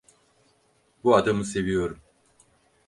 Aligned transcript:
Bu 1.03 1.15
adamı 1.15 1.43
seviyorum. 1.45 1.97